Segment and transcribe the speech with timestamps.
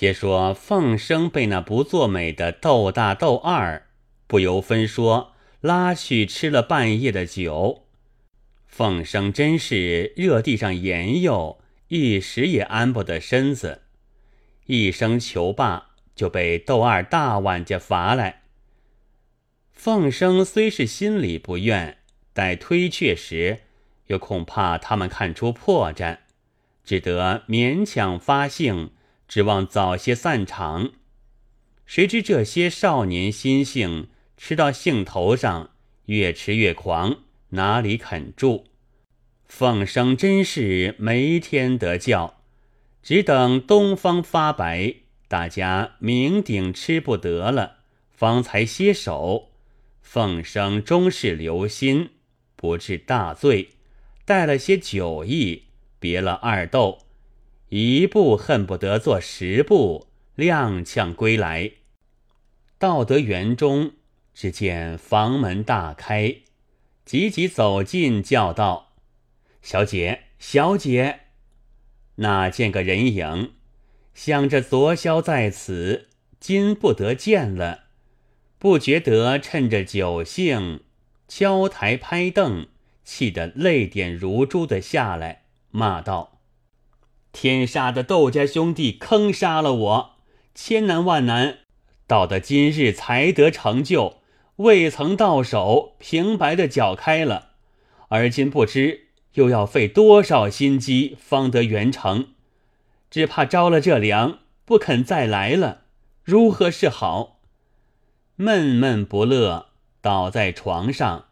[0.00, 3.88] 且说凤生被那不作美的窦大、窦二
[4.28, 7.84] 不由分说拉去吃了半夜的酒。
[8.68, 11.58] 凤生真是热地上研诱，
[11.88, 13.82] 一时也安不得身子。
[14.66, 18.42] 一声求罢，就被窦二大碗家罚来。
[19.72, 21.98] 凤生虽是心里不愿，
[22.32, 23.62] 待推却时，
[24.06, 26.18] 又恐怕他们看出破绽，
[26.84, 28.92] 只得勉强发性。
[29.28, 30.92] 指望早些散场，
[31.84, 35.70] 谁知这些少年心性吃到兴头上，
[36.06, 37.18] 越吃越狂，
[37.50, 38.64] 哪里肯住？
[39.44, 42.40] 凤生真是没天得叫，
[43.02, 44.94] 只等东方发白，
[45.28, 49.50] 大家酩酊吃不得了，方才歇手。
[50.00, 52.10] 凤生终是留心，
[52.56, 53.68] 不至大醉，
[54.24, 55.64] 带了些酒意，
[55.98, 57.00] 别了二斗。
[57.70, 61.72] 一步恨不得做十步，踉跄归来。
[62.78, 63.92] 到得园中，
[64.32, 66.36] 只见房门大开，
[67.04, 68.92] 急急走进，叫道
[69.60, 71.20] ：“小姐，小姐！”
[72.16, 73.52] 那见个人影，
[74.14, 76.08] 想着昨宵在此，
[76.40, 77.84] 今不得见了，
[78.58, 80.80] 不觉得趁着酒兴，
[81.28, 82.66] 敲台拍凳，
[83.04, 86.37] 气得泪点如珠的下来，骂道。
[87.40, 90.16] 天杀的窦家兄弟坑杀了我，
[90.56, 91.58] 千难万难，
[92.04, 94.16] 到得今日才得成就，
[94.56, 97.50] 未曾到手，平白的搅开了，
[98.08, 102.30] 而今不知又要费多少心机方得圆成，
[103.08, 105.82] 只怕着了这凉，不肯再来了，
[106.24, 107.38] 如何是好？
[108.34, 109.66] 闷闷不乐，
[110.00, 111.26] 倒在床上，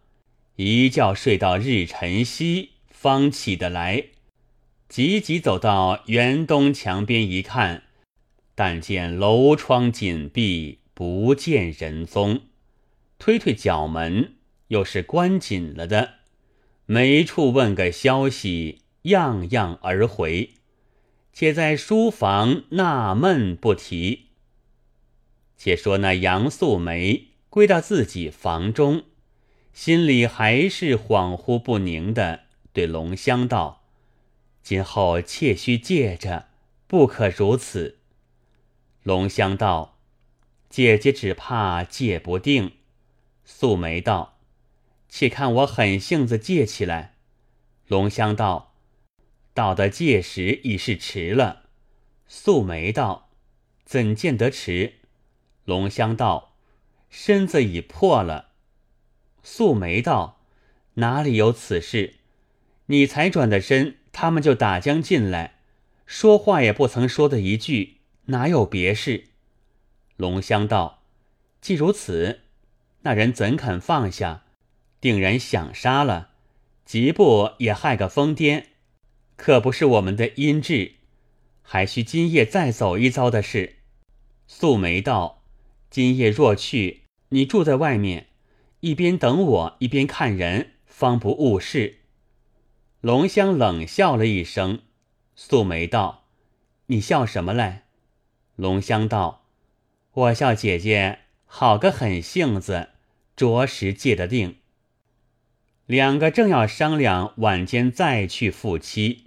[0.54, 4.04] 一觉睡到日晨曦，方起得来。
[4.88, 7.82] 急急走到园东墙边一看，
[8.54, 12.42] 但见楼窗紧闭，不见人踪。
[13.18, 14.34] 推推角门，
[14.68, 16.14] 又是关紧了的。
[16.86, 20.50] 没处问个消息，样样而回。
[21.32, 24.26] 且在书房纳闷不提。
[25.56, 29.02] 且说那杨素梅归到自己房中，
[29.72, 33.75] 心里还是恍惚不宁的，对龙香道。
[34.66, 36.48] 今后切须戒着，
[36.88, 37.98] 不可如此。
[39.04, 39.96] 龙香道
[40.68, 42.72] ：“姐姐只怕戒不定。”
[43.46, 44.40] 素梅道
[45.08, 47.14] ：“且看我狠性子戒起来。”
[47.86, 48.74] 龙香道
[49.54, 51.66] ：“到的戒时已是迟了。”
[52.26, 53.28] 素梅道
[53.86, 54.94] ：“怎见得迟？”
[55.64, 56.56] 龙香道
[57.08, 58.48] ：“身子已破了。”
[59.44, 60.40] 素梅道
[60.94, 62.16] ：“哪里有此事？
[62.86, 65.58] 你才转的身。”他们就打将进来，
[66.06, 69.24] 说话也不曾说的一句，哪有别事？
[70.16, 71.02] 龙香道
[71.60, 72.40] ：“既如此，
[73.02, 74.44] 那人怎肯放下？
[75.02, 76.30] 定然想杀了，
[76.86, 78.64] 急不也害个疯癫？
[79.36, 80.92] 可不是我们的阴质，
[81.60, 83.80] 还需今夜再走一遭的事。”
[84.48, 85.42] 素梅道
[85.90, 88.28] ：“今夜若去，你住在外面，
[88.80, 91.98] 一边等我，一边看人，方不误事。”
[93.06, 94.80] 龙香冷笑了一声，
[95.36, 96.24] 素梅道
[96.90, 97.84] ：“你笑什么来？”
[98.56, 99.44] 龙香道
[100.12, 102.88] ：“我笑姐姐好个狠性子，
[103.36, 104.56] 着实借得定。”
[105.86, 109.26] 两个正要商量晚间再去赴妻，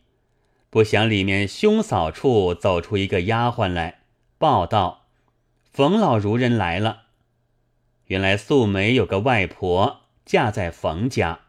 [0.69, 4.01] 不想里面兄嫂处走出一个丫鬟来，
[4.38, 5.06] 报道
[5.72, 7.03] ：“冯老孺人来了。”
[8.07, 11.40] 原来素梅有个外婆嫁在冯家。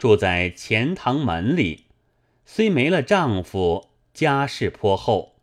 [0.00, 1.84] 住在钱塘门里，
[2.46, 5.34] 虽没了丈夫，家世颇厚，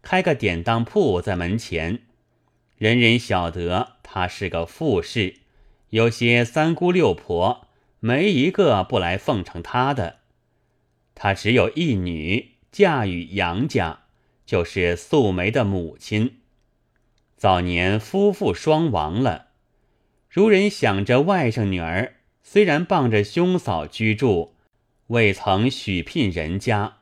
[0.00, 1.98] 开个典当铺在门前，
[2.78, 5.34] 人人晓得她是个富士，
[5.90, 7.66] 有些三姑六婆，
[8.00, 10.20] 没一个不来奉承她的。
[11.14, 14.04] 她只有一女，嫁与杨家，
[14.46, 16.38] 就是素梅的母亲。
[17.36, 19.48] 早年夫妇双亡了，
[20.30, 22.15] 如人想着外甥女儿。
[22.48, 24.54] 虽然傍着兄嫂居住，
[25.08, 26.98] 未曾许聘人家。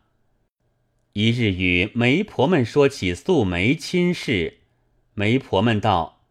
[1.12, 4.60] 一日与媒婆们说起素梅亲事，
[5.12, 6.22] 媒婆们道：“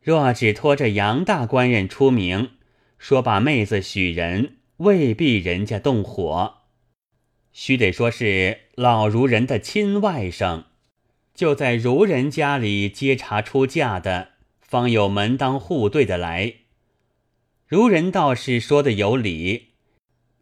[0.00, 2.52] 若只托着杨大官人出名，
[2.96, 6.58] 说把妹子许人，未必人家动火。
[7.52, 10.66] 须得说是老孺人的亲外甥，
[11.34, 14.28] 就在孺人家里接茬出嫁的，
[14.60, 16.54] 方有门当户对的来。”
[17.74, 19.70] 如人倒是说的有理，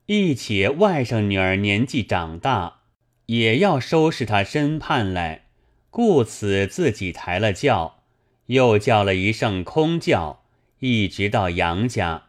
[0.05, 2.83] 一且外甥女儿年纪长大，
[3.25, 5.47] 也要收拾她身畔来，
[5.89, 8.03] 故此自己抬了轿，
[8.49, 10.45] 又叫了一声空轿，
[10.81, 12.25] 一直到杨家，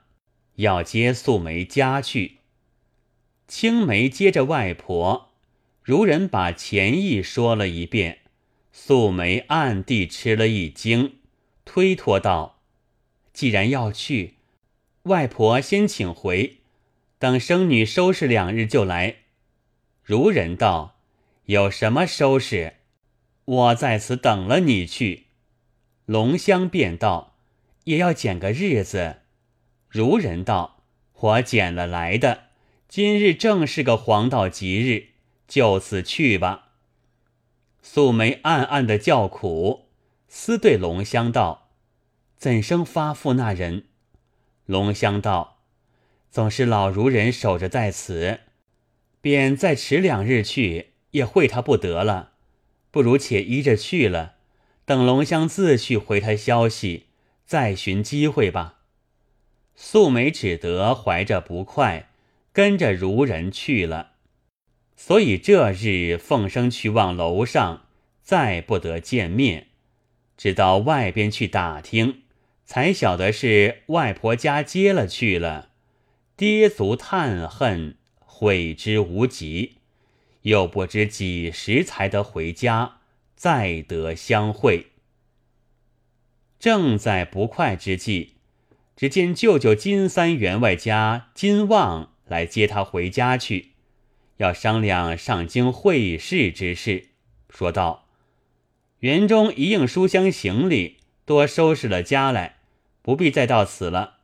[0.56, 2.38] 要接素梅家去。
[3.46, 5.32] 青梅接着外婆，
[5.82, 8.20] 如人把前意说了一遍，
[8.72, 11.18] 素梅暗地吃了一惊，
[11.66, 12.62] 推脱道
[13.34, 14.36] ：“既然要去，
[15.04, 16.60] 外婆先请回，
[17.20, 19.18] 等生女收拾两日就来。”
[20.02, 20.96] 如人道
[21.46, 22.76] ：“有什么收拾？
[23.44, 25.26] 我在此等了你去。”
[26.06, 27.36] 龙香便道
[27.84, 29.18] ：“也要拣个日子。”
[29.90, 30.84] 如人道
[31.20, 32.46] ：“我拣了来的，
[32.88, 35.08] 今日正是个黄道吉日，
[35.48, 36.70] 就此去吧。”
[37.82, 39.90] 素梅暗暗的叫苦，
[40.30, 41.70] 私对龙香道
[42.38, 43.88] ：“怎生发付那人？”
[44.66, 45.60] 龙香道
[46.32, 48.40] ：“总是老如人守着在此。”
[49.22, 52.32] 便再迟两日去，也会他不得了。
[52.92, 54.36] 不如且依着去了，
[54.84, 57.06] 等龙香自去回他消息，
[57.46, 58.80] 再寻机会吧。
[59.76, 62.10] 素梅只得怀着不快，
[62.52, 64.12] 跟着如人去了。
[64.98, 67.86] 所以这日凤生去望楼上，
[68.22, 69.68] 再不得见面，
[70.36, 72.23] 只到外边去打听，
[72.66, 75.70] 才晓得是外婆家接了去了，
[76.36, 77.96] 跌足叹恨。
[78.36, 79.76] 悔之无及，
[80.42, 82.98] 又不知几时才得回家，
[83.36, 84.88] 再得相会。
[86.60, 88.32] 正在不快之际，
[88.98, 93.74] 只见舅舅金三员外家金旺来接他回家去，
[94.38, 97.10] 要商量上京会试之事。
[97.50, 98.08] 说道
[99.00, 102.58] ：“园中一应书香行李，多收拾了家来，
[103.02, 104.18] 不必再到此了。”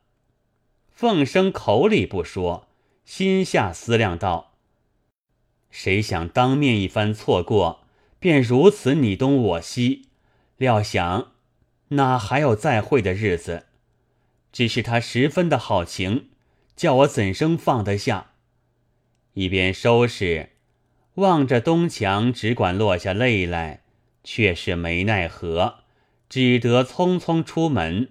[0.90, 2.66] 凤生口里不说。
[3.02, 4.52] 心下思量道
[5.68, 7.84] ：“谁想当面一番错过，
[8.20, 10.06] 便如此你东我西，
[10.58, 11.32] 料想
[11.88, 13.66] 哪还有再会的日子？
[14.52, 16.28] 只是他十分的好情，
[16.76, 18.30] 叫我怎生放得下？”
[19.34, 20.50] 一边收拾，
[21.14, 23.82] 望着东墙，只管落下泪来，
[24.22, 25.79] 却是没奈何，
[26.30, 28.10] 只得匆匆出门，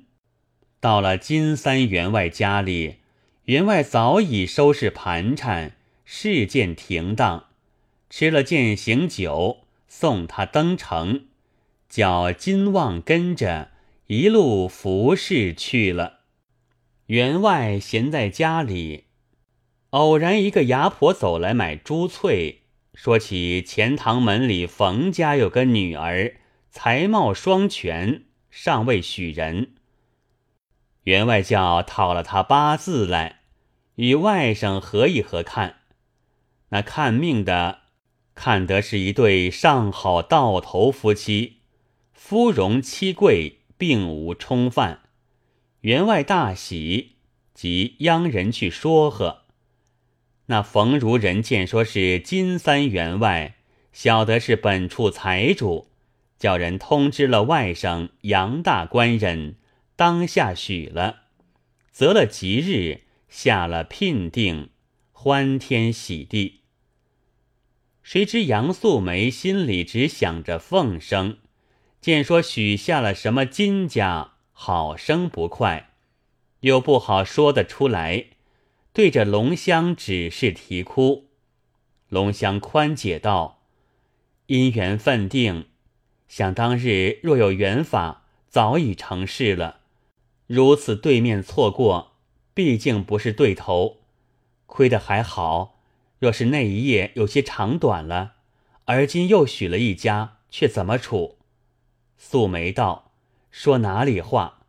[0.81, 2.98] 到了金三员外家里。
[3.45, 5.71] 员外早已收拾盘缠，
[6.04, 7.45] 事件停当，
[8.10, 11.27] 吃了饯行酒，送他登城，
[11.88, 13.71] 叫金旺跟着
[14.07, 16.19] 一路服侍去了。
[17.06, 19.06] 员外闲在家里，
[19.92, 22.63] 偶然一个牙婆走来买珠翠，
[22.94, 26.36] 说起钱塘门里冯家有个女儿，
[26.69, 29.75] 才貌双全，尚未许人。
[31.04, 33.38] 员外叫讨了他八字来。
[33.95, 35.80] 与外甥合一合看，
[36.69, 37.80] 那看命的
[38.33, 41.57] 看得是一对上好道头夫妻，
[42.13, 45.01] 夫荣妻贵，并无冲犯。
[45.81, 47.18] 员外大喜，
[47.54, 49.42] 即央人去说和。
[50.45, 53.56] 那冯如人见说是金三员外，
[53.92, 55.89] 晓得是本处财主，
[56.40, 59.58] 叫人通知了外甥杨大官人，
[59.96, 61.24] 当下许了，
[61.92, 63.02] 择了吉日。
[63.30, 64.72] 下了聘定，
[65.12, 66.62] 欢天喜地。
[68.02, 71.38] 谁知杨素梅心里只想着凤生，
[72.02, 75.92] 见说许下了什么金家，好生不快，
[76.62, 78.26] 又不好说得出来，
[78.94, 81.30] 对着龙香只是啼哭。
[82.08, 83.62] 龙香宽解道
[84.48, 85.68] ：“因缘分定，
[86.30, 89.81] 想当日若有缘法，早已成事了。
[90.48, 92.14] 如此对面错过。”
[92.52, 94.02] 毕竟不是对头，
[94.66, 95.80] 亏得还好。
[96.18, 98.33] 若是那一夜有些长短了，
[98.83, 101.38] 而今又许了一家，却怎么处？
[102.18, 103.14] 素梅道
[103.50, 104.66] ：“说哪里话？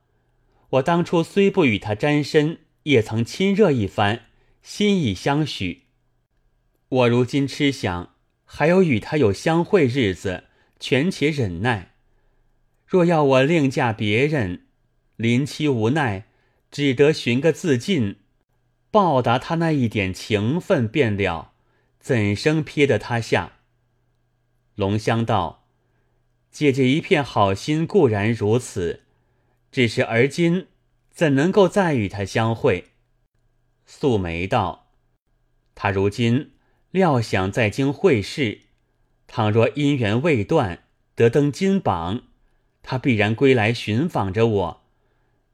[0.68, 4.26] 我当初虽不与他沾身，也曾亲热一番，
[4.62, 5.86] 心意相许。
[6.88, 8.14] 我如今痴想，
[8.44, 10.44] 还有与他有相会日子，
[10.80, 11.92] 全且忍耐。
[12.84, 14.66] 若要我另嫁别人，
[15.14, 16.26] 临期无奈。”
[16.70, 18.20] 只得寻个自尽，
[18.92, 21.52] 报答他那一点情分便了，
[21.98, 23.54] 怎生撇得他下？
[24.76, 25.66] 龙香道
[26.52, 29.02] ：“姐姐一片好心固然如此，
[29.72, 30.68] 只是而今
[31.10, 32.92] 怎能够再与他相会？”
[33.84, 34.92] 素梅道
[35.74, 36.52] ：“他如今
[36.92, 38.60] 料想在京会试，
[39.32, 40.82] 倘若姻缘未断，
[41.14, 42.24] 得登金榜，
[42.82, 44.82] 他必然归来寻访着我。”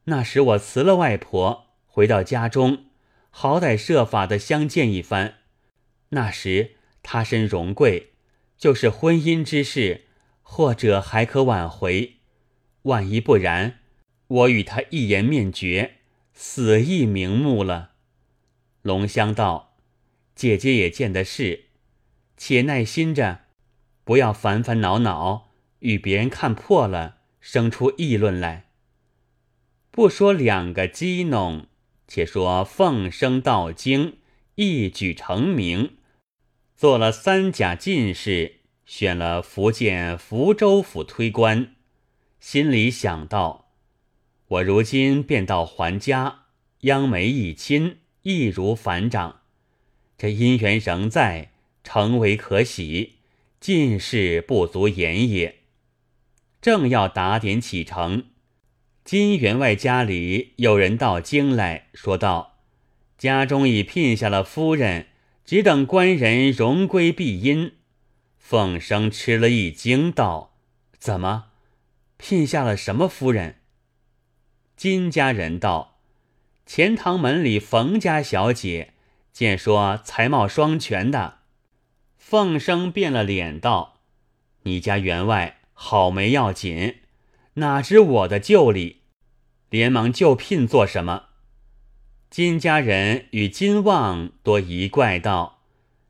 [0.05, 2.85] 那时我辞了外婆，回到家中，
[3.29, 5.35] 好歹设法的相见一番。
[6.09, 6.71] 那时
[7.03, 8.13] 他身荣贵，
[8.57, 10.05] 就是婚姻之事，
[10.41, 12.13] 或者还可挽回。
[12.81, 13.77] 万一不然，
[14.27, 15.97] 我与他一言面绝，
[16.33, 17.91] 死亦瞑目了。”
[18.81, 19.75] 龙香道
[20.33, 21.65] ：“姐姐也见的是，
[22.37, 23.41] 且耐心着，
[24.07, 25.49] 不要烦烦恼恼，
[25.79, 28.67] 与别人看破了，生出议论来。
[29.91, 31.67] 不说两个激弄。”
[32.07, 34.19] 且说凤生道经，
[34.55, 35.97] 一举成名，
[36.73, 41.75] 做了三甲进士，选了福建福州府推官，
[42.39, 43.73] 心里想到：
[44.47, 46.45] 我如今便到还家，
[46.83, 49.41] 央媒一亲，易如反掌。
[50.17, 51.51] 这姻缘仍在，
[51.83, 53.16] 成为可喜。
[53.59, 55.55] 进士不足言也。
[56.61, 58.25] 正要打点启程。
[59.03, 62.57] 金员外家里有人到京来说道
[63.17, 65.07] ：“家中已聘下了夫人，
[65.45, 67.73] 只等官人荣归必因。”
[68.37, 70.57] 凤生吃了一惊，道
[70.99, 71.45] ：“怎么，
[72.17, 73.61] 聘下了什么夫人？”
[74.75, 75.99] 金家人道
[76.65, 78.93] ：“钱塘门里冯家小姐，
[79.31, 81.39] 见说才貌双全的。”
[82.29, 84.01] 凤生变了脸道
[84.63, 86.95] ：“你家员外好没要紧，
[87.53, 89.03] 哪知我的旧礼？”
[89.71, 91.27] 连忙就聘做什么？
[92.29, 95.61] 金家人与金旺多疑怪道：“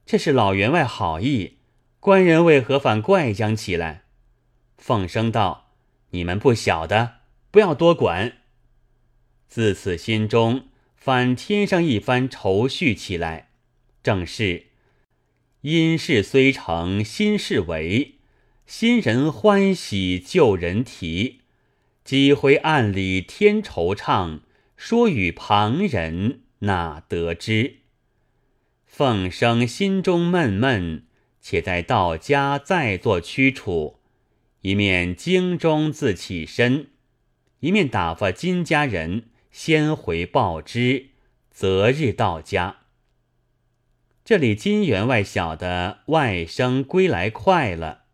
[0.07, 1.59] 这是老员外好意，
[1.99, 4.05] 官人为何反怪将起来？”
[4.79, 5.69] 凤生道
[6.09, 7.17] ：“你们不晓得，
[7.51, 8.37] 不要多管。”
[9.47, 13.51] 自此心中反添上一番愁绪起来。
[14.01, 14.66] 正是：
[15.69, 18.19] 因事虽成新事为，
[18.65, 21.41] 新人欢喜旧人啼。
[22.05, 24.39] 几回暗里添惆怅，
[24.77, 27.79] 说与旁人哪得知？
[28.85, 31.03] 凤生心中闷闷，
[31.41, 33.99] 且待到家再作驱处。
[34.61, 36.87] 一面京中自起身，
[37.59, 41.07] 一面打发金家人先回报之，
[41.51, 42.77] 择日到家。
[44.27, 48.07] 这里金员外晓得外甥归来快了，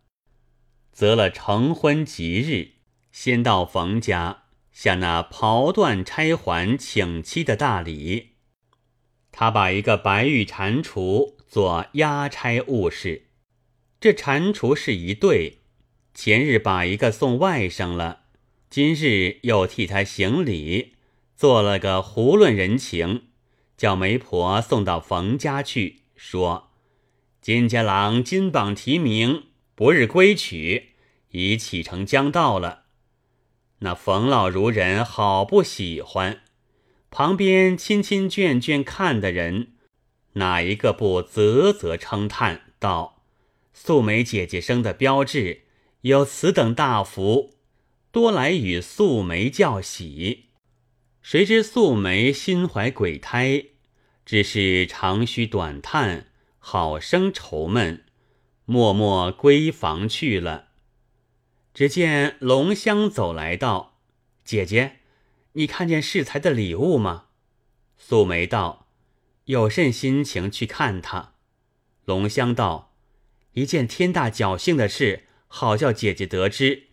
[0.92, 2.74] 择了成婚吉日。
[3.12, 8.34] 先到冯家向那袍缎钗环请妻的大礼，
[9.32, 13.30] 他把一个白玉蟾蜍做押差物事。
[14.00, 15.62] 这蟾蜍是一对，
[16.14, 18.26] 前日把一个送外甥了，
[18.70, 20.94] 今日又替他行礼，
[21.36, 23.30] 做了个胡论人情，
[23.76, 26.72] 叫媒婆送到冯家去，说
[27.42, 30.94] 金家郎金榜题名，不日归取，
[31.32, 32.86] 已启程将到了。
[33.80, 36.42] 那冯老孺人好不喜欢，
[37.12, 39.74] 旁边亲亲眷眷看的人，
[40.36, 43.22] 哪一个不啧啧称叹道
[43.76, 45.64] ：“素梅姐姐生的标致，
[46.02, 47.56] 有此等大福，
[48.14, 50.46] 多来与素梅叫喜。”
[51.22, 53.66] 谁知素梅心怀鬼胎，
[54.26, 56.28] 只是长吁短叹，
[56.60, 58.06] 好生愁闷，
[58.66, 60.70] 默默归房去了。
[61.74, 64.00] 只见龙香走来道
[64.46, 65.00] ：“姐姐，
[65.54, 67.26] 你看见世才的礼物吗？”
[67.98, 68.88] 素梅道
[69.46, 71.34] ：“有甚心情去看他？”
[72.06, 72.96] 龙香道
[73.54, 76.90] ：“一件天大侥幸的事，好叫姐姐得知。”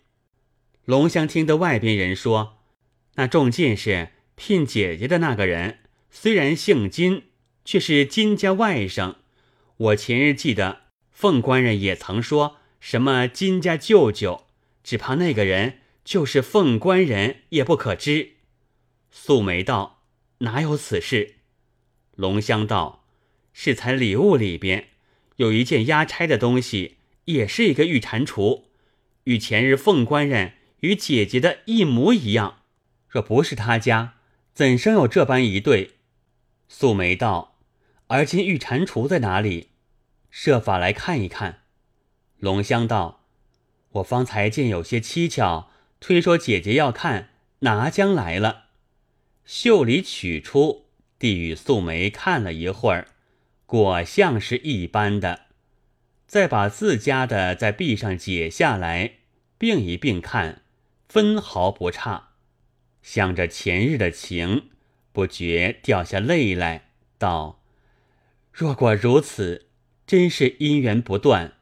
[0.85, 2.57] 龙香听得外边人说，
[3.15, 5.79] 那中进士聘姐姐的那个人，
[6.11, 7.23] 虽然姓金，
[7.65, 9.15] 却是金家外甥。
[9.77, 14.45] 我前日记得凤官人也曾说什么金家舅舅。
[14.83, 18.33] 只怕那个人就是凤官人，也不可知。
[19.09, 20.01] 素梅道
[20.39, 21.35] ：“哪有此事？”
[22.15, 23.05] 龙香道
[23.53, 24.89] ：“是才礼物里边
[25.37, 28.63] 有一件押差的东西，也是一个玉蟾蜍，
[29.25, 32.63] 与前日凤官人与姐姐的一模一样。
[33.07, 34.15] 若不是他家，
[34.53, 35.91] 怎生有这般一对？”
[36.73, 37.57] 素梅道
[38.07, 39.71] ：“而今玉蟾蜍在哪里？
[40.29, 41.63] 设法来看一看。”
[42.39, 43.25] 龙香道。
[43.95, 48.67] 我方才见有些蹊跷，推说姐姐要看，拿将来了。
[49.43, 50.85] 袖里取出，
[51.19, 53.09] 递与素梅看了一会儿，
[53.65, 55.47] 果像是一般的。
[56.25, 59.15] 再把自家的在壁上解下来，
[59.57, 60.61] 并一并看，
[61.09, 62.29] 分毫不差。
[63.03, 64.69] 想着前日的情，
[65.11, 67.61] 不觉掉下泪来，道
[68.51, 69.67] ：“若果如此，
[70.07, 71.53] 真是姻缘不断。”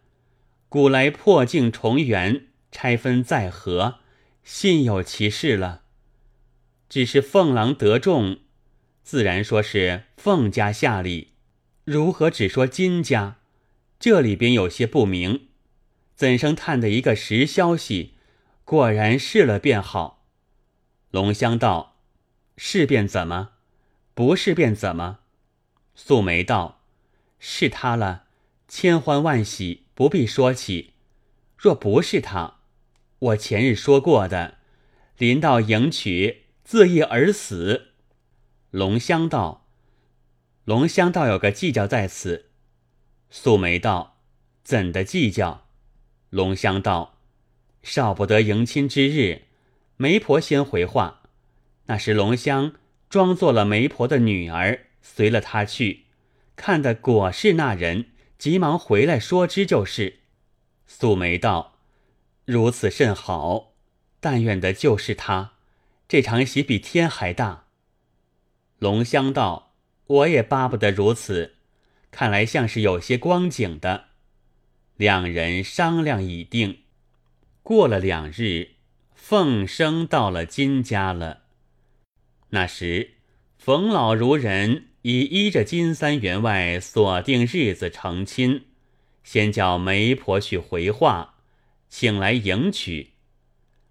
[0.70, 4.00] 古来破镜重圆，拆分再合，
[4.44, 5.82] 信有其事了。
[6.88, 8.40] 只是凤郎得中，
[9.02, 11.34] 自然说是凤家下礼，
[11.86, 13.38] 如何只说金家？
[14.00, 15.48] 这里边有些不明。
[16.16, 18.14] 怎生探得一个实消息？
[18.64, 20.28] 果然试了便好。
[21.10, 21.89] 龙香道
[22.62, 23.52] ：“是便怎么？
[24.14, 25.20] 不是便怎么？”
[25.96, 26.82] 素梅道
[27.40, 28.26] ：“是他了，
[28.68, 30.92] 千欢万喜，不必说起。
[31.58, 32.56] 若不是他，
[33.20, 34.58] 我前日说过的，
[35.18, 37.94] 临到迎娶，自缢而死。”
[38.72, 39.66] 龙香道
[40.66, 42.50] ：“龙香倒有个计较在此。”
[43.32, 44.18] 素梅道
[44.64, 45.66] ：“怎的计较？”
[46.30, 47.20] 龙香道
[47.82, 49.44] ：“少不得迎亲之日，
[49.96, 51.19] 媒婆先回话。
[51.90, 52.74] 那时龙香
[53.10, 56.06] 装作了媒婆的女儿，随了他去，
[56.56, 60.20] 看的果是那人，急忙回来说知就是。”
[60.86, 61.80] 素梅道
[62.46, 63.74] ：“如此甚好，
[64.20, 65.54] 但愿的就是他。
[66.08, 67.66] 这场喜比天还大。”
[68.78, 69.74] 龙香道
[70.06, 71.56] ：“我也巴不得如此，
[72.12, 74.10] 看来像是有些光景的。”
[74.96, 76.84] 两人商量已定，
[77.64, 78.74] 过了两日，
[79.16, 81.46] 凤生到了金家了。
[82.52, 83.12] 那时，
[83.58, 88.64] 冯老孺人已依着金三员外锁定日子成亲，
[89.24, 91.36] 先叫媒婆去回话，
[91.90, 93.12] 请来迎娶。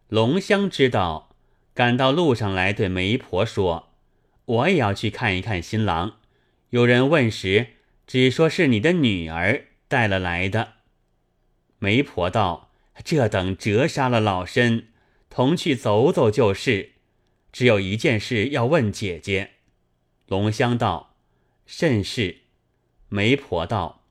[0.08, 1.36] 龙香知道，
[1.72, 3.90] 赶到路上来对媒婆说
[4.44, 6.16] ：“我也要去看一看新郎。”
[6.70, 7.68] 有人问时，
[8.06, 10.74] 只说是你的女儿带了来的。
[11.78, 12.72] 媒婆道
[13.04, 14.88] ：“这等折杀了老身，
[15.30, 16.94] 同去走走就是。
[17.52, 19.52] 只有一件事要问姐姐。”
[20.26, 21.16] 龙香道
[21.66, 22.42] ：“甚是？”
[23.08, 24.04] 媒婆道：“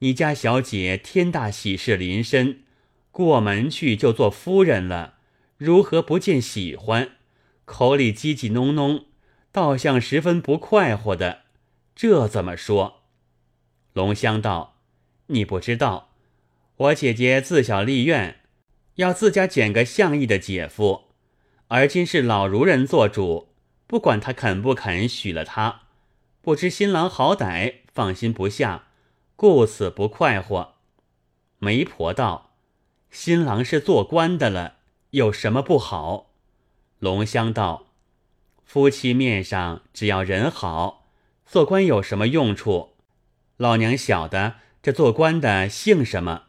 [0.00, 2.64] 你家小姐天大喜事临身，
[3.10, 5.18] 过门去就做夫人了，
[5.58, 7.10] 如何不见喜欢？
[7.64, 9.04] 口里叽叽哝哝，
[9.52, 11.42] 倒像十分不快活的。
[11.94, 13.02] 这怎么说？”
[13.92, 14.80] 龙香道
[15.28, 16.14] ：“你不知道。”
[16.76, 18.40] 我姐姐自小立愿，
[18.96, 21.05] 要自家拣个相意的姐夫，
[21.68, 23.48] 而今是老孺人做主，
[23.88, 25.82] 不管他肯不肯许了他，
[26.40, 28.84] 不知新郎好歹，放心不下，
[29.34, 30.74] 故此不快活。
[31.58, 32.52] 媒婆道
[33.10, 34.76] ：“新郎是做官的了，
[35.10, 36.30] 有什么不好？”
[37.00, 37.86] 龙香道
[38.64, 41.08] ：“夫妻面上只要人好，
[41.44, 42.94] 做官有什么用处？
[43.56, 46.44] 老娘晓得这做官的姓什么？”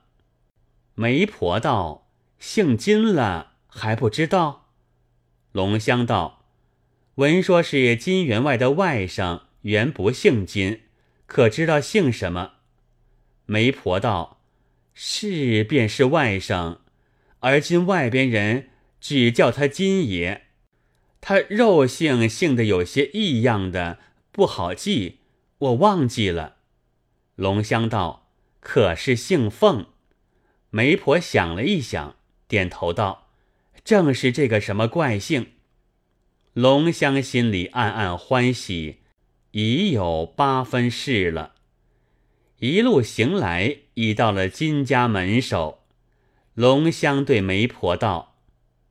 [0.94, 4.66] 媒婆道：“姓金了还不知道？”
[5.58, 6.46] 龙香道
[7.18, 10.82] ：“闻说是金员外的外甥，原不姓金，
[11.26, 12.58] 可知道姓什么？”
[13.48, 14.40] 媒婆道
[14.94, 16.78] ：“是便是外甥，
[17.40, 18.70] 而今外边人
[19.02, 20.44] 只叫他金爷，
[21.22, 23.98] 他肉姓姓的有些异样的，
[24.32, 25.22] 不好记，
[25.58, 26.58] 我忘记了。”
[27.34, 28.30] 龙香道
[28.62, 29.88] ：“可是姓凤？”
[30.70, 32.16] 媒婆想了一想，
[32.48, 33.27] 点头道
[33.88, 35.52] ：“正是这个什么怪姓。”
[36.52, 38.98] 龙香心里暗暗欢喜，
[39.52, 41.54] 已有八分事了。
[42.60, 45.86] 一路行来，已到了金家门首。
[46.54, 48.36] 龙香对媒婆道：“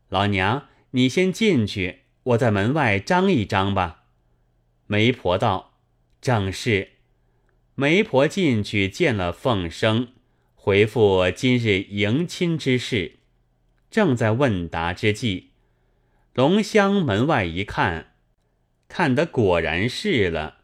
[0.08, 4.04] 老娘，你先进去，我在门外张一张吧。”
[4.88, 5.74] 媒婆道
[6.22, 6.92] ：“正是。”
[7.76, 10.08] 媒婆进去见了凤生。
[10.54, 13.15] 回复今日迎亲之事，
[13.90, 15.50] 正在问答之际，
[16.34, 18.14] 龙香门外一看，
[18.88, 20.58] 看得果然是了，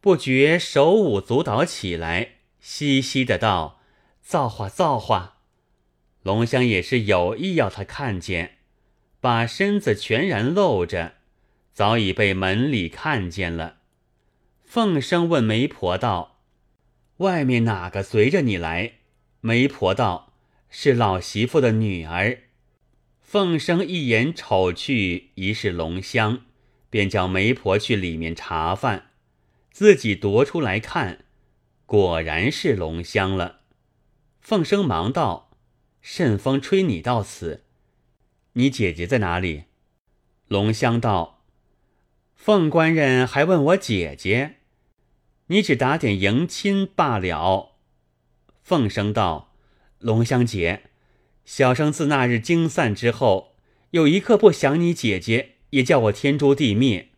[0.00, 3.80] 不觉手舞足蹈起来，嘻嘻的道
[4.20, 5.38] ：“造化，造化！”
[6.22, 8.58] 龙香也是有意要他看见，
[9.20, 11.14] 把身子全然露着，
[11.72, 13.76] 早已被门里看见了。
[14.64, 16.40] 凤生问媒婆道
[17.18, 18.94] ：“外面哪个随着你来？”
[19.40, 20.32] 媒婆道
[20.68, 22.38] ：“是老媳妇的女儿。”
[23.34, 26.42] 凤生一眼瞅去，疑是龙香，
[26.88, 29.10] 便叫媒婆去里面查饭，
[29.72, 31.24] 自己夺出来看，
[31.84, 33.62] 果然是龙香了。
[34.40, 35.50] 凤生忙道
[36.00, 37.64] ：“甚风吹你到此？
[38.52, 39.64] 你姐姐在哪里？”
[40.46, 41.42] 龙香道
[42.36, 44.58] ：“凤官人还问我姐姐，
[45.48, 47.72] 你只打点迎亲罢了。”
[48.62, 49.52] 凤生道
[49.98, 50.84] ：“龙香姐，
[51.44, 53.54] 小生自那日惊散之后，
[53.90, 57.10] 有一刻不想你姐姐，也叫我天诛地灭。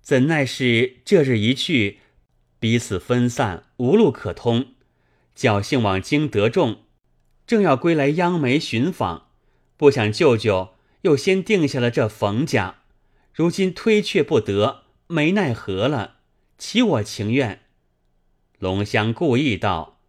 [0.00, 2.00] 怎奈是这日一去，
[2.58, 4.74] 彼此分散，无路可通。
[5.36, 6.82] 侥幸往京得中，
[7.46, 9.28] 正要归来央媒寻访，
[9.76, 12.82] 不想舅舅又先定下了这冯家，
[13.32, 16.16] 如今推却不得，没奈何了，
[16.58, 17.62] 岂我情愿？”
[18.58, 20.00] 龙香故意道。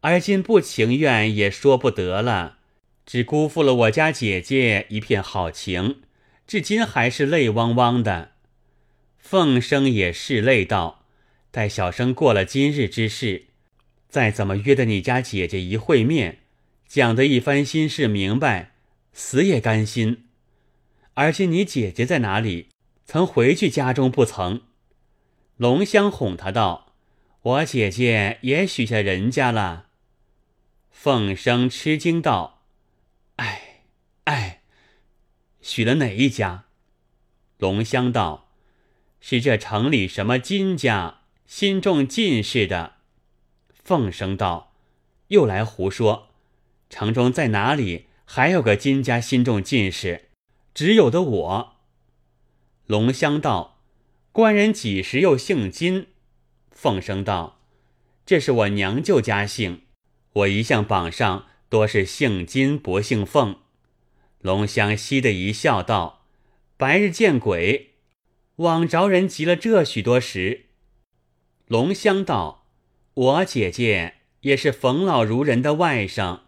[0.00, 2.58] 而今不情愿也说不得了，
[3.06, 6.02] 只辜负了我家姐姐一片好情，
[6.46, 8.32] 至今还是泪汪汪的。
[9.18, 11.04] 凤生也是泪道
[11.50, 13.46] ：“待小生过了今日之事，
[14.08, 16.38] 再怎么约的你家姐姐一会面，
[16.86, 18.72] 讲得一番心事明白，
[19.12, 20.24] 死也甘心。
[21.14, 22.68] 而今你姐姐在哪里？
[23.06, 24.62] 曾回去家中不曾？”
[25.56, 26.92] 龙香哄他道
[27.42, 29.86] ：“我姐姐也许下人家了。”
[30.90, 32.53] 凤生吃惊道
[33.36, 33.82] ：“哎，
[34.24, 34.62] 哎，
[35.60, 36.64] 许了哪一家？”
[37.58, 38.48] 龙香道
[39.20, 42.94] ：“是这城里什么金家，新中进士的。”
[43.84, 44.72] 凤生道
[45.28, 46.28] ：“又来胡说！
[46.90, 50.28] 城中在哪里还有个金家新中进士？
[50.74, 51.76] 只有的我。”
[52.86, 53.80] 龙香道
[54.32, 56.08] ：“官人几时又姓金？”
[56.70, 57.60] 凤生道
[58.26, 59.82] ：“这是我娘舅家姓。”
[60.34, 63.56] 我一向榜上多是姓金不姓凤。
[64.38, 66.24] 龙香嘻的一笑，道
[66.78, 67.94] ：“白日见鬼，
[68.58, 70.66] 枉着人急了这许多时。”
[71.66, 72.68] 龙香道
[73.14, 76.42] ：“我姐姐也是冯老孺人的外甥，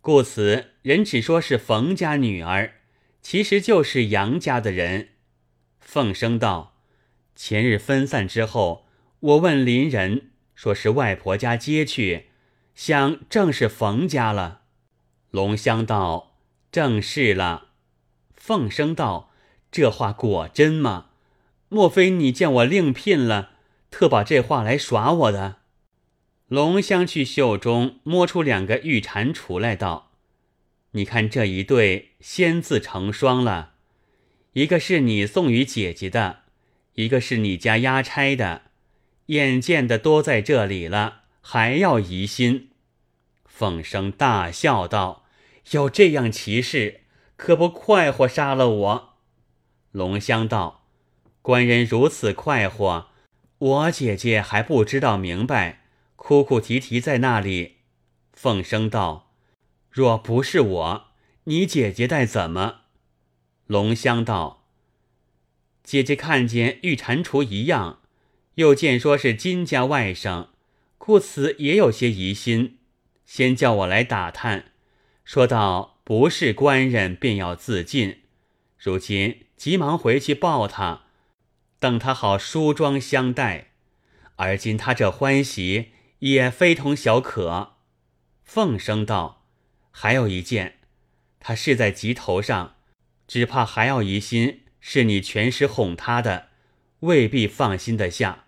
[0.00, 2.76] 故此人只说是冯家女儿，
[3.20, 5.10] 其实就是杨家的人。”
[5.78, 6.78] 凤声道
[7.36, 8.86] ：“前日分散之后，
[9.20, 12.28] 我问邻人，说是外婆家接去。”
[12.74, 14.59] 想正是冯家了，
[15.30, 16.32] 龙香道
[16.72, 17.68] ：“正是了。”
[18.34, 19.30] 凤生道
[19.70, 21.06] ：“这话果真吗？
[21.68, 23.50] 莫非你见我另聘了，
[23.90, 25.58] 特把这话来耍我的？”
[26.48, 30.10] 龙香去袖中摸出两个玉蟾蜍来道
[30.92, 33.74] ：“你看这一对仙字成双了，
[34.54, 36.40] 一个是你送与姐姐的，
[36.94, 38.62] 一个是你家押差的。
[39.26, 42.70] 眼见的多在这里了，还要疑心。”
[43.46, 45.19] 凤生大笑道
[45.70, 47.00] ：“有这样奇事，
[47.36, 49.14] 可不快活杀了我？”
[49.92, 50.86] 龙香道
[51.42, 53.08] ：“官人如此快活，
[53.58, 55.84] 我姐姐还不知道明白，
[56.16, 57.76] 哭哭啼啼在那里。”
[58.32, 59.32] 凤声道
[59.90, 61.08] ：“若不是我，
[61.44, 62.82] 你姐姐待怎么？”
[63.66, 64.66] 龙香道
[65.84, 68.00] ：“姐姐看见玉蟾蜍一样，
[68.54, 70.48] 又见说是金家外甥，
[70.98, 72.78] 故此也有些疑心。”
[73.26, 74.72] 先叫我来打探，
[75.32, 78.22] 说道不是官人便要自尽，
[78.76, 81.04] 如今急忙回去抱他，
[81.78, 83.68] 等他好梳妆相待。
[84.34, 87.74] 而今他这欢喜也非同小可。
[88.42, 89.44] 凤声道
[89.92, 90.78] ：“还有一件，
[91.38, 92.74] 他是在急头上，
[93.28, 96.48] 只怕还要疑心是你全时哄他的，
[96.98, 98.46] 未必放心得下。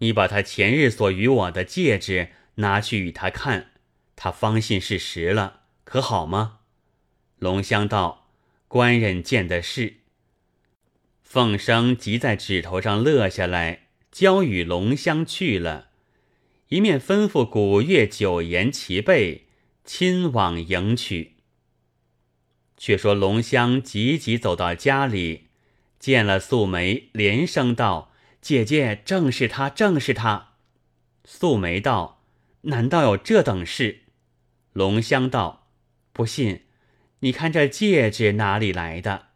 [0.00, 3.70] 你把他前日所与我的戒指拿去与他看。”
[4.14, 6.58] 他方信是实了，可好吗？
[7.38, 8.26] 龙香道
[8.66, 9.98] ：“官人见的是。”
[11.22, 15.90] 凤生即在指头上勒下来，交与龙香去了，
[16.70, 19.46] 一面吩咐古月九言齐备，
[19.84, 21.36] 亲往迎娶。
[22.76, 25.46] 却说龙香急急走到家里，
[26.00, 30.54] 见了素梅，连声道：“姐姐，正是他，正是他。”
[31.24, 32.24] 素梅道
[32.62, 34.00] ：“难道有这等事？”
[34.74, 35.65] 龙香道
[36.16, 36.62] ：“不信，
[37.18, 39.26] 你看这戒指哪里来的？”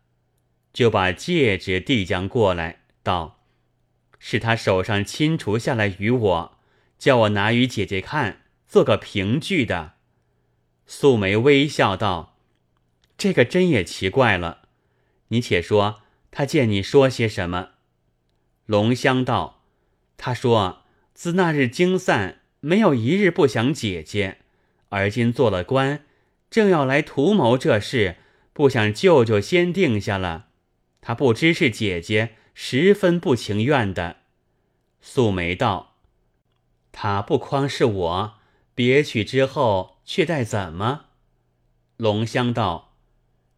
[0.73, 3.43] 就把戒指递将过来，道
[4.19, 6.59] ：“是他手上亲除下来与我，
[6.99, 9.97] 叫我拿与姐姐看，做个凭据的。”
[10.89, 12.39] 素梅微笑道
[13.19, 14.63] ：“这个真也奇怪了。
[15.29, 17.73] 你且说，他见你说些什么？”
[18.65, 19.65] 龙香道
[20.17, 24.39] ：“他说自那日经散，没有一日不想姐姐。”
[24.89, 26.05] 而今做了官，
[26.51, 28.17] 正要来图谋这事，
[28.53, 30.49] 不想舅舅先定下了。
[31.01, 34.17] 他不知是姐姐，十分不情愿的。
[35.01, 35.95] 素梅道
[36.93, 38.35] ：“他不匡是我，
[38.75, 41.07] 别娶之后却待怎么？”
[41.97, 42.97] 龙香道：“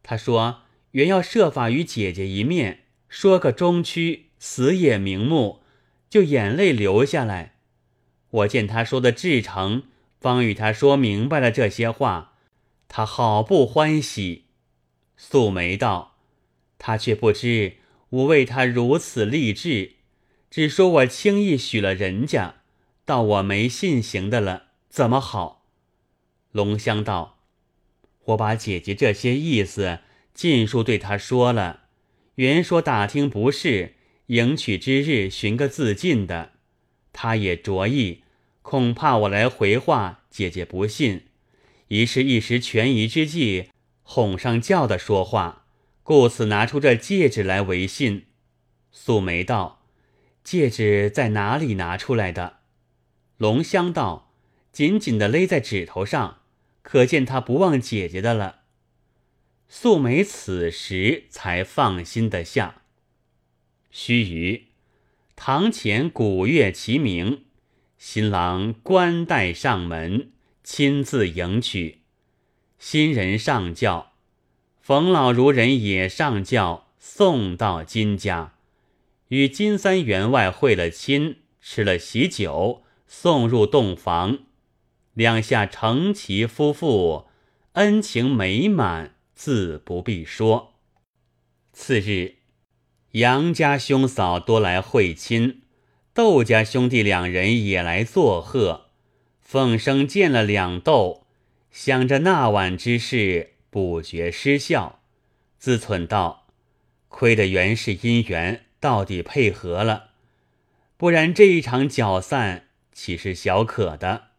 [0.03, 5.63] 他说原要设法与姐姐一面，说个中区，死也瞑目，
[6.09, 7.55] 就眼泪流下来。
[8.29, 9.83] 我见他说的至诚。”
[10.23, 12.32] 方与他说明白了这些话，
[12.95, 14.43] 他好不欢喜。
[15.17, 16.15] 素梅道
[16.77, 17.77] ：“他却不知
[18.09, 19.93] 我为他如此励志，
[20.51, 22.57] 只说我轻易许了人家，
[23.03, 25.65] 到我没信行的了，怎么好？”
[26.53, 27.39] 龙香道
[28.25, 30.01] ：“我把姐姐这些意思
[30.35, 31.85] 尽数对他说了，
[32.35, 33.95] 原说打听不是，
[34.27, 36.51] 迎娶之日寻个自尽的，
[37.11, 38.19] 他也着意。”
[38.61, 41.25] 恐怕我来回话，姐姐不信，
[41.93, 43.69] 疑是一时权宜之计，
[44.01, 45.67] 哄上轿的说话，
[46.01, 48.25] 故此拿出这戒指来为信。
[48.91, 49.85] 素梅道
[50.43, 52.61] ：“戒指在哪里拿出来的？”
[53.37, 54.33] 龙香道
[54.73, 56.39] ：“紧紧的勒在指头上，
[56.81, 58.61] 可见他不忘姐姐的了。”
[59.69, 62.81] 素梅此时才放心的下。
[63.91, 64.61] 须臾，
[65.35, 67.43] 堂前鼓乐齐鸣，
[67.99, 70.31] 新郎冠带上门，
[70.63, 71.99] 亲自迎娶。
[72.79, 74.13] 新人上轿，
[74.81, 78.53] 冯老孺人也上轿，送到金家。
[79.27, 84.39] 与金三员外会了亲，吃了喜酒，送入洞房。
[85.13, 87.27] 两下成其夫妇，
[87.73, 90.75] 恩情美满，自不必说。
[91.73, 92.35] 次日，
[93.11, 95.63] 杨家兄嫂多来会亲，
[96.13, 98.91] 窦家兄弟两人也来作贺。
[99.53, 101.27] 凤生见了两斗，
[101.69, 105.03] 想着那晚之事，不觉失笑，
[105.59, 106.47] 自忖道
[107.07, 110.09] ：“亏得原是姻缘。”到底配合了，
[110.97, 114.29] 不然这一场搅散岂是小可的？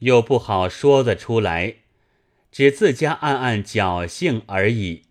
[0.00, 1.76] 又不好说得出来，
[2.52, 5.04] 只自家暗暗侥幸而已。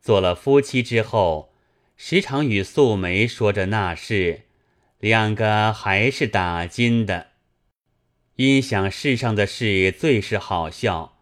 [0.00, 1.52] 做了夫妻之后，
[1.98, 4.44] 时常与素梅说着那事，
[5.00, 7.35] 两个还是打金的。
[8.36, 11.16] 因想世上的事最是好笑，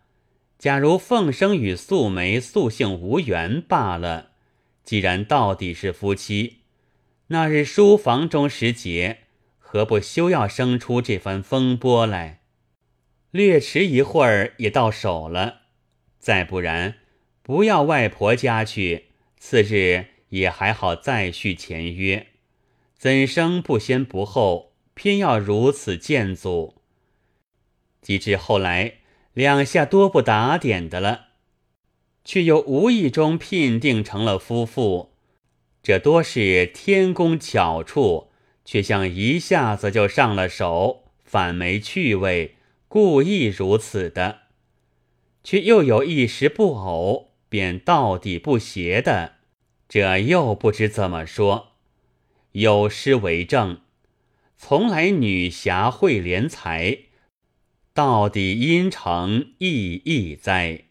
[0.58, 4.32] 假如凤生与素梅素性无缘罢了。
[4.82, 6.58] 既然到底是夫妻，
[7.28, 9.18] 那日书房中时节，
[9.58, 12.40] 何不休要生出这番风波来？
[13.30, 15.62] 略迟一会儿也到手了，
[16.18, 16.96] 再不然，
[17.42, 19.06] 不要外婆家去，
[19.38, 22.26] 次日也还好再续前约。
[22.98, 26.82] 怎生不先不后，偏要如此见阻？
[28.04, 28.98] 及至后来，
[29.32, 31.28] 两下多不打点的了。
[32.24, 35.14] 却又无意中聘定成了夫妇，
[35.82, 38.30] 这多是天工巧处，
[38.64, 42.54] 却像一下子就上了手，反没趣味，
[42.88, 44.42] 故意如此的。
[45.42, 49.34] 却又有一时不偶，便到底不协的，
[49.88, 51.72] 这又不知怎么说。
[52.52, 53.80] 有诗为证
[54.56, 57.00] ：“从来女侠会怜才，
[57.94, 60.82] 到底因成意义哉。”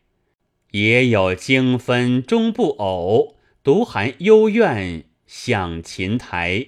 [0.71, 6.65] 也有经分终不偶，独含幽怨向琴台。